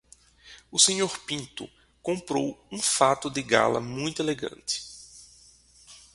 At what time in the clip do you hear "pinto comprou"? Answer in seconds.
1.27-2.59